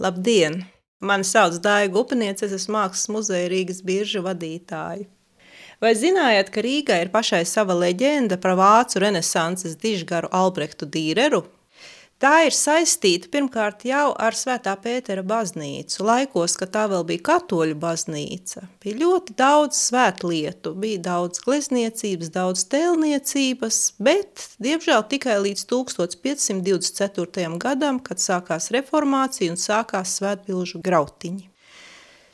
[0.00, 0.64] Labdien!
[1.00, 5.04] Mani sauc Daiga Upeniece, es esmu Mākslas muzeja Rīgas birža vadītāja.
[5.84, 11.42] Vai zinājāt, ka Rīgā ir pašai sava leģenda par vācu renesanses dižgaru Albrehtu Dīreru?
[12.20, 16.02] Tā ir saistīta pirmkārt jau ar Svētā Pētera baznīcu.
[16.04, 22.66] Laikos, kad tā vēl bija katoļu baznīca, bija ļoti daudz svētlietu, bija daudz glezniecības, daudz
[22.74, 27.56] tēlniecības, bet, diemžēl, tikai līdz 1524.
[27.64, 31.49] gadam, kad sākās reformācija un sākās svētbilžu grautiņi.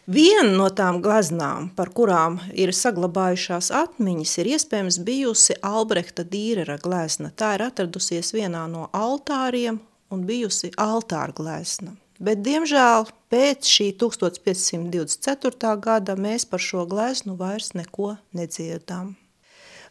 [0.07, 7.33] Viena no tām gleznām, par kurām ir saglabājušās atmiņas, ir iespējams bijusi Albrehta Dīrera glezna.
[7.35, 9.81] Tā ir atradusies vienā no altāriem
[10.15, 11.97] un bijusi altāra glezna.
[12.23, 15.75] Bet, diemžēl, pēc šī 1524.
[15.83, 19.17] gada mēs par šo gleznu vairs neko nedzirdām.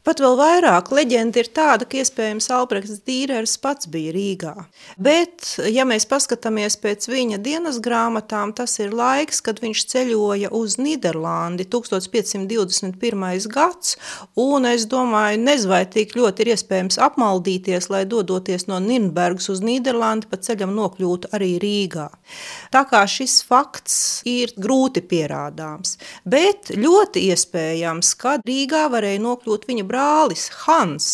[0.06, 4.52] Pat vēl vairāk leģenda ir tāda, ka iespējams Albrechts Dīrers pats bija Rīgā.
[5.02, 10.76] Bet, ja mēs paskatāmies pēc viņa dienas grāmatām, tas ir laiks, kad viņš ceļoja uz
[10.78, 13.48] Nīderlandi 1521.
[13.50, 13.96] gads,
[14.38, 19.64] un es domāju, nezinu, vai tik ļoti ir iespējams apmaldīties, lai dodoties no Nirnbergas uz
[19.66, 22.12] Nīderlandi, pa ceļam nokļūtu arī Rīgā.
[22.70, 23.98] Tā kā šis fakts
[24.30, 25.98] ir grūti pierādāms,
[26.30, 31.06] bet ļoti iespējams, ka Rīgā varēja nokļūt viņa brālis Hans,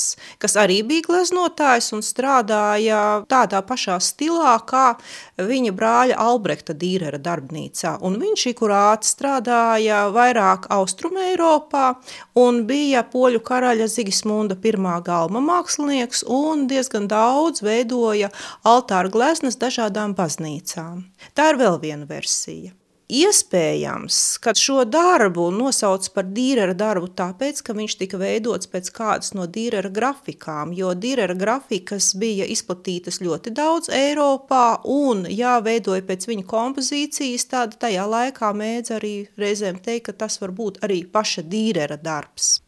[0.41, 4.95] kas arī bija gleznotājs un strādāja tādā pašā stilā kā
[5.37, 7.99] viņa brāļa Albrehta Dīrera darbnīcā.
[8.01, 11.93] Un viņš ikurāti strādāja vairāk Austrum Eiropā
[12.41, 18.31] un bija poļu karaļa Zigismunda pirmā galma mākslinieks un diezgan daudz veidoja
[18.65, 21.05] altāra gleznas dažādām baznīcām.
[21.37, 22.80] Tā ir vēl viena versija.
[23.11, 29.33] Iespējams, ka šo darbu nosauc par dīrera darbu tāpēc, ka viņš tika veidots pēc kādas
[29.35, 36.47] no dīrera grafikām, jo dīrera grafikas bija izplatītas ļoti daudz Eiropā un jāveidoja pēc viņa
[36.53, 41.99] kompozīcijas, tad tajā laikā mēdz arī reizēm teikt, ka tas var būt arī paša dīrera
[41.99, 42.61] darbs.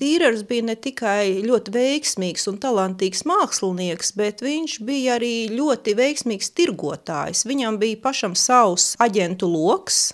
[0.00, 6.52] Tīrers bija ne tikai ļoti veiksmīgs un talantīgs mākslinieks, bet viņš bija arī ļoti veiksmīgs
[6.56, 7.44] tirgotājs.
[7.48, 10.12] Viņam bija pašam savs aģentu loks,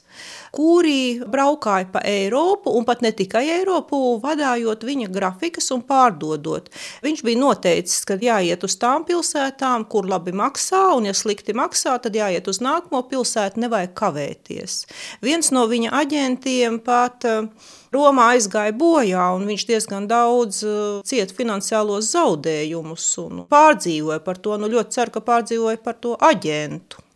[0.55, 6.71] kuri braukāja pa Eiropu un pat ne tikai Eiropu, vadājot viņa grafikas un pārdodot.
[7.05, 11.99] Viņš bija noteicis, ka jāiet uz tām pilsētām, kur labi maksā, un ja slikti maksā,
[12.03, 14.81] tad jāiet uz nākamo pilsētu, nevajag kavēties.
[15.25, 17.27] Viens no viņa aģentiem pat
[17.95, 24.57] Romā aizgāja bojā, un viņš diezgan daudz uh, cieta finansiālos zaudējumus un pārdzīvoja par to.
[24.61, 27.08] Nu, ļoti ceru, ka pārdzīvoja par to aģentu.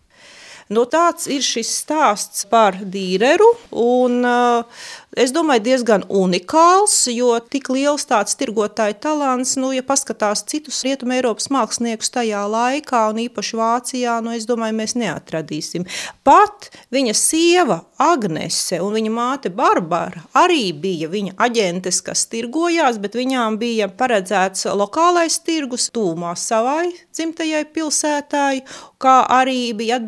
[0.73, 3.49] Nu, tāds ir šis stāsts par dīreru.
[3.83, 10.41] Un, uh, Es domāju, diezgan unikāls, jo tik liels tāds tirgotāja talants, nu, ja paskatās
[10.49, 15.85] citus rietumē Eiropas māksliniekus tajā laikā, un īpaši Vācijā, nu, es domāju, mēs neatradīsim.
[16.25, 23.13] Pat viņa sieva Agnese un viņa māte Barbara arī bija viņa aģentes, kas tirgojās, bet
[23.21, 28.65] viņām bija paredzēts lokālais tirgus tūmā savai dzimtajai pilsētāji,
[28.97, 30.01] kā arī bija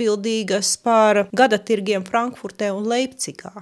[0.55, 3.53] atbildīgas par gadatirgiem Frankfurtē un Leipcigā.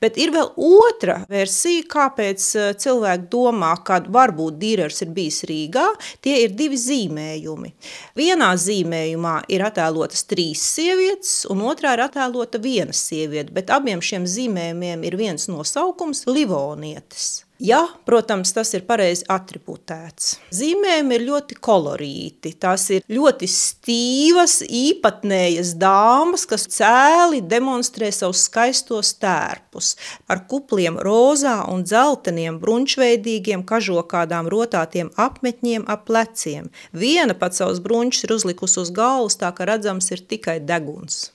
[0.00, 5.88] Bet ir vēl otra versija, kāpēc eh, cilvēki domā, ka varbūt dīrers ir bijis Rīgā.
[6.22, 7.72] Tie ir divi zīmējumi.
[8.14, 14.24] Vienā zīmējumā ir attēlotas trīs sievietes, un otrā ir attēlota viena sieviete, bet abiem šiem
[14.24, 17.45] zīmējumiem ir viens nosaukums– Livonietes.
[17.58, 20.34] Ja, protams, tas ir pareizi attribūtēts.
[20.52, 22.50] Zīmējumi ir ļoti kolorīti.
[22.60, 29.94] Tās ir ļoti stīvas, īpatnējas dāmas, kas cēli demonstrē savus skaistos tērpus.
[30.28, 36.68] Ar kupliem rozā un dzelteniem, brunčveidīgiem, kažokādām rotātiem apmetņiem ap pleciem.
[36.92, 41.30] Viena pat savus brunčus ir uzlikusi uz galvas, tā ka redzams ir tikai deguns.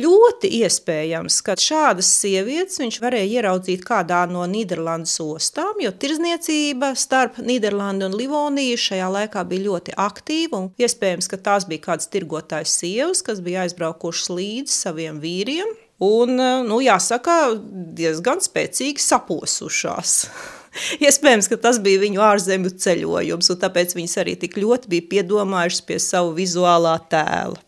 [0.00, 7.40] Ļoti iespējams, ka šādas sievietes viņš varēja ieraudzīt kādā no Nīderlandes ostām, jo tirzniecība starp
[7.42, 10.64] Nīderlandi un Livoniju šajā laikā bija ļoti aktīva.
[10.80, 15.74] Iespējams, ka tās bija kādas tirgotājs sievas, kas bija aizbraukušas līdzi saviem vīriem.
[16.00, 17.52] Un, nu, jāsaka,
[17.96, 20.14] diezgan spēcīgi saposušās.
[21.04, 25.84] Iespējams, ka tas bija viņu ārzemju ceļojums, un tāpēc viņas arī tik ļoti bija piedomājušas
[25.88, 27.60] pie savu vizuālā tēla.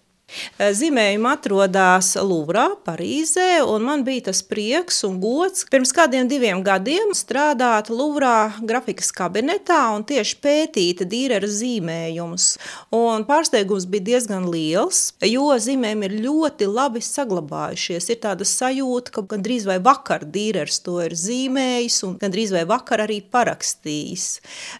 [0.58, 6.62] Eh, zīmējumi atrodas Luvrā, Parīzē, un man bija tas prieks un gods pirms kādiem diviem
[6.64, 12.46] gadiem strādāt Luvrā grafikas kabinetā un tieši pētīt dīrera zīmējumus.
[12.96, 18.08] Un pārsteigums bija diezgan liels, jo zīmējumi ir ļoti labi saglabājušies.
[18.12, 23.04] Ir tāda sajūta, ka gandrīz vai vakar dīrers to ir zīmējis un gandrīz vai vakar
[23.04, 24.26] arī parakstījis.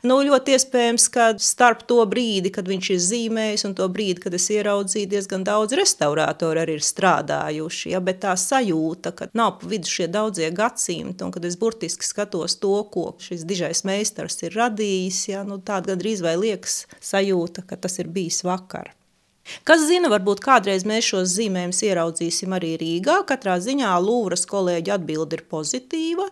[0.08, 4.34] Nu, ļoti iespējams, ka starp to brīdi, kad viņš ir zīmējis un to brīdi, kad
[4.36, 9.60] es ieraudzīju diezgan diezgan daudz restaurātori arī ir strādājuši, ja, bet tā sajūta, ka nav
[9.60, 14.42] pa vidu šie daudzie gadsimti, un kad es burtiski skatos to, ko šis dižais meistars
[14.42, 18.94] ir radījis, ja, nu, tāda gandrīz vai liekas sajūta, ka tas ir bijis vakar.
[19.66, 23.24] Kas zina, varbūt kādreiz mēs šos zīmējumus ieraudzīsim arī Rīgā.
[23.26, 26.28] Katrā ziņā Lūvras kolēģi atbildi ir pozitīva,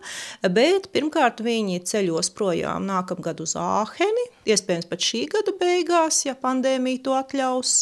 [0.47, 7.03] bet pirmkārt viņi ceļos projām nākamgad uz Āheni, iespējams pat šī gada beigās, ja pandēmija
[7.03, 7.81] to atļaus.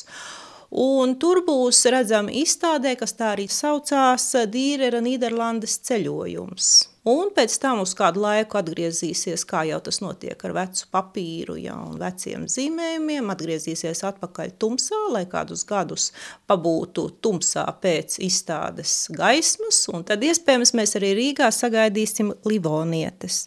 [0.70, 6.70] Un tur būs redzama izstādē, kas tā arī saucās Dīrera Nīderlandes ceļojums.
[7.10, 11.78] Un pēc tam uz kādu laiku atgriezīsies, kā jau tas notiek ar vecu papīru ja,
[11.80, 16.10] un veciem zīmējumiem, atgriezīsies atpakaļ tumsā, lai kādus gadus
[16.50, 23.38] pabūtu tumsā pēc izstādes gaismas, un tad iespējams mēs arī Rīgā sagaidīsim livonietes.